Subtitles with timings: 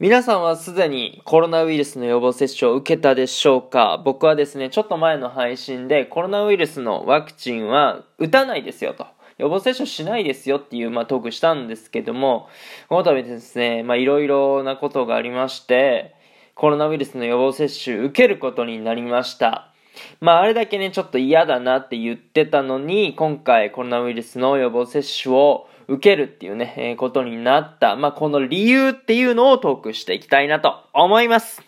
[0.00, 4.00] 皆さんはすでにコロナウイルスの予防接種を受けたでしょうか？
[4.04, 9.08] 僕はですね、ちょっと前の配信でコロナウイルスのワクチンは打たないですよと。
[9.38, 12.48] 予防接種しないですよっていう、まあ、トークしたんですけども、
[12.88, 16.14] この度ですね、まあ、いろいろなことがありまして、
[16.54, 19.72] コロナウイルスの予防接種受けることになりました。
[20.20, 31.67] まあ、あれだけね、ちょっと嫌だなって言ってたのに、今回コロナウイルスの予防接種を受けるっていうね、えー、ことになった、まあ、この理由っていうのをトークしていきたいなと思います。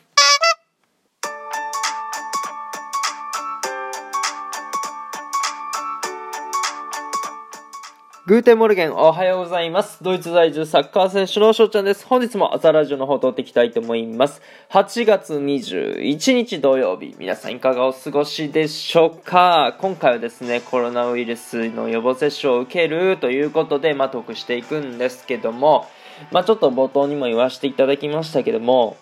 [8.30, 10.04] Guten Morgen、おはようございます。
[10.04, 12.06] ドイツ在住サッカー選手の翔ちゃんです。
[12.06, 14.40] 本日も朝ラジオの方撮っていきたいと思います。
[14.68, 19.76] 8月21日土曜日、皆さんいかがお過ごしでしょうか？
[19.80, 25.88] 今回はですね、コロナウイルスの予防接種を受けるということで、まあ、トークしていくんですけども、
[26.30, 28.96] まあ、ちょっと冒頭にも言わせていただきましたけども、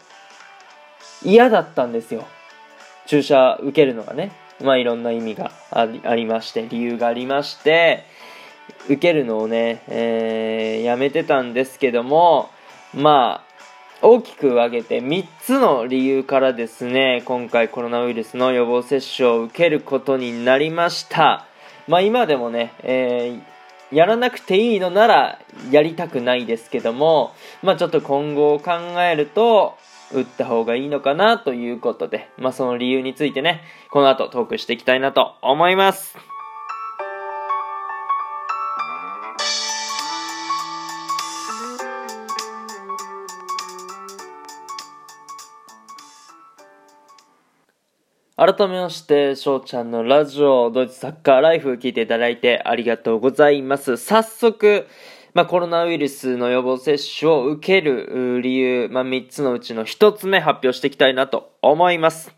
[1.22, 2.24] 嫌だったんですよ。
[3.04, 4.32] 注射受けるのがね。
[4.62, 8.06] まあ、いろんな意味がありまして、理由がありまして、
[8.84, 12.50] 受けるのをね、えー、やめてたんですけども、
[12.94, 13.48] まあ、
[14.00, 21.46] 大きく分けて3つの理由からですね、今回コロナウイルスの予防接種を受けることになりました。
[21.88, 25.38] まあ今でもね、えー、やらなくていいのなら
[25.70, 29.76] やりたくないですけども、まあちょっと今後を考えると、
[30.12, 36.37] 打った方がいいのかなということで、まあその理由についてね、この後トークしていきたいなと思います。
[48.40, 53.96] 改めまして、翔ちゃんのラジオ、ドイツサッカーライフ聞いていただいてありがとうございます。
[53.96, 54.86] 早速、
[55.34, 62.32] まあ、コロナウイルスの予防接種を受ける理由、まあ、3つのうちの1つ目発表していきたいなと思います。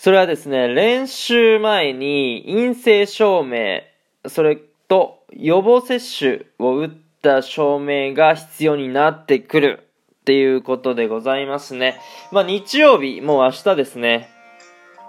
[0.00, 3.82] それはですね、練習前に陰性証明、
[4.28, 4.58] それ
[4.88, 6.90] と予防接種を打っ
[7.22, 9.88] た証明が必要になってくる
[10.22, 12.00] っていうことでございますね。
[12.32, 14.39] まあ、日曜日、もう明日ですね。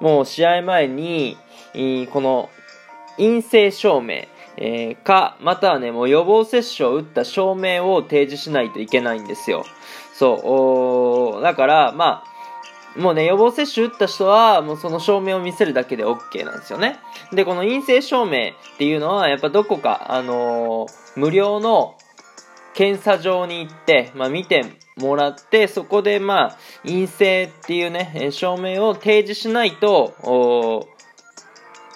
[0.01, 1.38] もう試合前に、
[2.12, 2.50] この
[3.17, 4.25] 陰性証明、
[4.57, 9.63] えー、か、またはね、もう予防接種を打った証明を提示しないといけないんですよ。
[10.13, 17.00] そう、だから、まあ、もうね、予防接種打った人は、もうその証明を見せるだけで OK なんですよね。
[17.31, 21.95] で、この陰性証明っていうのは、やっぱどこか、あのー、無料の
[22.73, 24.66] 検査場に行って、まあ、見て
[24.97, 30.88] もらって、そこでまあ、陰性っていうね、証明を提示しないと、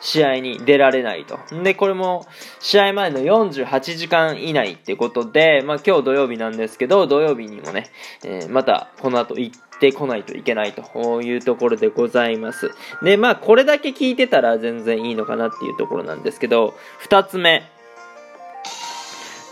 [0.06, 1.40] 試合に出られないと。
[1.64, 2.28] で、これも
[2.60, 7.90] 試合前の48時間以内ってことで、まあ今日土曜日なんですけど、土曜日にもね、
[8.24, 12.70] えー、またこの後行ってこないといけないというところでございます。
[13.02, 17.64] で、まあこれだけ聞いてたら全然いいのかなっていうところなんですけど、二つ目。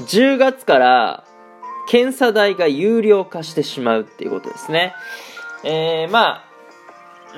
[0.02, 1.24] 10月から
[1.88, 4.94] 検査代が有料化してしまうっていうことですね。
[5.64, 6.54] えー、まあ、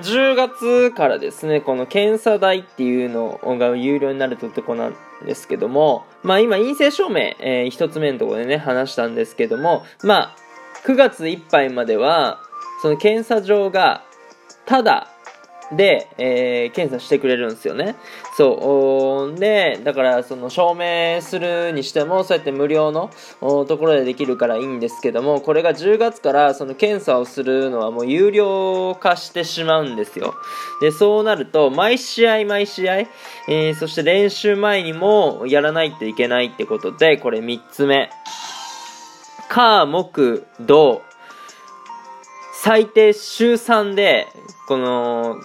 [0.02, 4.96] 10月からですね、この検査代っていうのが有料になるというとこなん
[5.26, 10.36] ですけども、まあ今陰性証明、えー、一つ目のところでね、話したんですけども、まあ、
[10.86, 12.40] 9月いっぱいまでは、
[12.82, 14.04] その検査場が、
[14.66, 15.15] ただ
[15.72, 17.96] で、えー、検査してくれるんですよね。
[18.38, 19.40] そう。
[19.40, 23.10] で、だから、その、証明するにしても、そうやって無料の
[23.40, 30.36] ところでできるからいいんですけども、これが10月から、その、検査をするのはもう有料化してしまうんですよ。
[30.82, 38.10] で、そうなると、毎試合毎試合、えー、そして練習前にもやらないといけないってことで、これ3つ目。
[39.50, 41.02] 火、木、土、
[42.62, 44.28] 最低週3で、
[44.68, 45.36] この、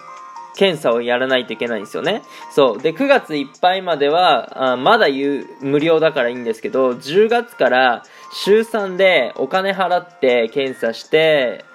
[0.55, 2.23] 検査をやらないといけないんですよね。
[2.53, 2.81] そう。
[2.81, 8.03] で、9月いっぱいまでは、あまだ言う、無料だからいいんですけど、10月から
[8.33, 11.65] 週3でお金払って検査して、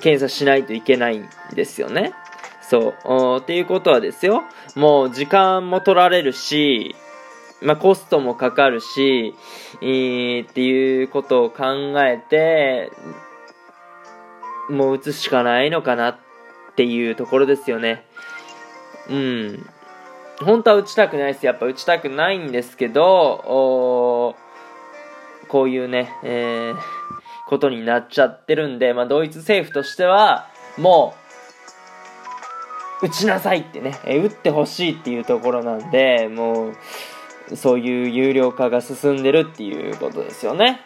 [0.00, 2.14] 検査しないといけないんですよね。
[2.62, 3.38] そう。
[3.40, 4.42] っていうことはですよ、
[4.74, 6.96] もう時間も取られるし、
[7.62, 9.34] まあ、コストもかかるし、
[9.80, 11.64] えー、っていうことを考
[12.02, 12.92] えて、
[14.68, 16.25] もう打つしかないのかなって
[16.76, 18.04] っていうところですよね。
[19.08, 19.66] うん。
[20.44, 21.46] 本当は打ちたくないです。
[21.46, 24.36] やっぱ打ちたくないんですけど、
[25.48, 26.76] こういうね、えー、
[27.48, 31.14] ことになっちゃってるんで、まあ、ドイツ政府としては、も
[33.02, 36.72] う、打ちなさいってね、え打ってほしいっていうところなんで、も
[37.50, 40.80] う、そういう有料化が進んでるっていうことですよね。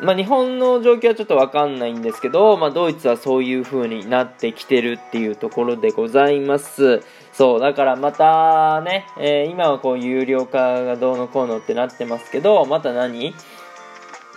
[0.00, 7.02] まあ、日本の状況はちょっとわかんないんですけど、まあ、ドイツはそういう風になってきてるっていうところでございます。
[7.32, 13.34] そう、だからまたね、えー、今はこう有料化がどうのこうのってなってますけど、また何？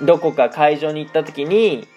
[0.02, 1.88] どこか会場に行った時に、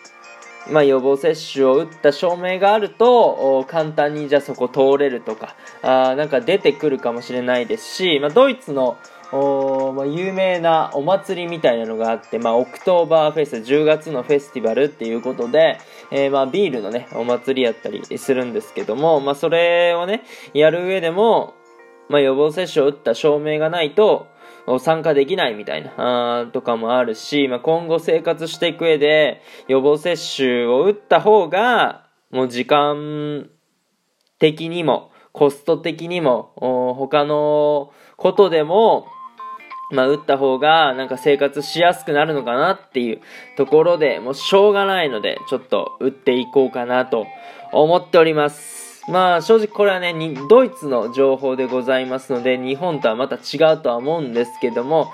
[0.70, 8.98] まあ、予防接種を打った証明があると簡単にじゃあそこ通れるとかあなんか出てくるかもしれないですし、まあ、ドイツの
[9.36, 15.78] おまあ、有名なお祭りみたいなのがあって、まあ、オクトーバーフェス10月のフェスティバルっていうことで、
[16.12, 20.22] えー、まあビールのねお祭りやったりするんですけども、まあ、それをね
[20.52, 21.54] やる上でも、
[22.08, 24.28] まあ、予防接種を打った証明がないと
[24.78, 33.50] 参加できないみたいな、あとかもあるし、まあ、今後生活していく上で予防接種を打った方が、もう時間
[34.38, 36.52] 的にも、コスト的にも、
[36.96, 39.06] 他のことでも、
[39.94, 43.20] まあ、打った方がなんか生活しやすくなるのかなっていう
[43.56, 47.26] ところでもうしょうがないのでちょっと打っていこうかなと
[47.72, 48.84] 思っております。
[49.06, 50.14] まあ正直これはね、
[50.48, 55.12] ドイツの情報でございますので、日本とはまた違うとは思うんですけども、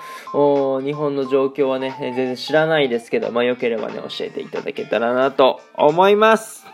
[0.81, 6.70] 日本の状況はね、全然知らないですけど、まあ良ければね、教えていただけたらなと思います。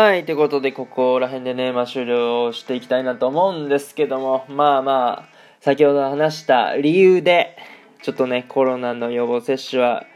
[0.00, 5.28] はい、ということで、ここら辺でね、まあ、終了していきたいなと思うんですけども、まあまあ、
[5.60, 7.56] 先ほど話した理由で、
[8.04, 10.06] ちょっとね、コロナの予防接種は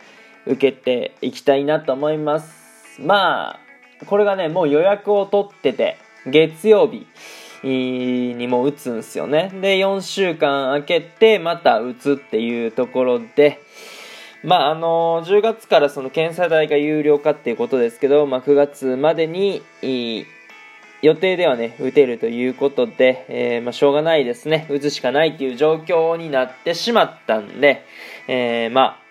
[0.46, 3.02] 受けていきたいなと思います。
[3.02, 3.60] まあ、
[4.06, 5.96] これがね、もう予約を取ってて、
[6.26, 7.08] 月曜日
[7.66, 9.50] にも打つんですよね。
[9.52, 13.58] で、4週間空けて、また打つっていうところで、
[14.42, 19.62] まああの10月からその検査代が有料化っていうことですけど、まあ、9月までに
[21.00, 24.66] 予定ではね打てるということで、えー、まあ、しょうがないですね。
[24.70, 27.84] 打つしかないっていう状況になってしまったんで、
[28.28, 29.02] えー、まあ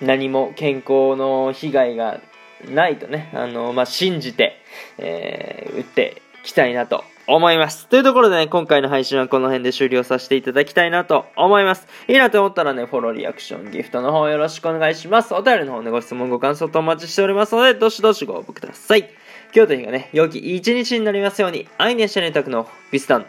[0.00, 2.20] 何も健康の被害が
[2.68, 4.56] ないとね、あのまあ、信じて、
[4.98, 7.86] えー、打っていきたいなと思います。
[7.86, 11.86] というところでね、今回の配信はこの辺で終了させていただきたいなと思います。
[12.08, 15.34] いいなと思ったらね、フォロー、リアクション、ギフトの方よろしくお願いします。
[15.34, 19.10] お便りの方ね、ご質問、ご感想とお待ちしておりますので、どしどしご応募ください。
[19.54, 23.26] 今日という日がね、良き一日になりますように、愛にしてねたくのビスタン。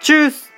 [0.00, 0.55] チュース